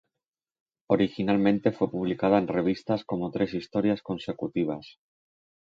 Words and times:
Originalmente 0.87 1.71
fue 1.71 1.91
publicada 1.91 2.39
en 2.39 2.47
revistas 2.47 3.03
como 3.05 3.29
tres 3.29 3.53
historias 3.53 4.01
consecutivas. 4.01 4.97